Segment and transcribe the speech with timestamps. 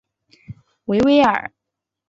[0.85, 1.53] 维维尔。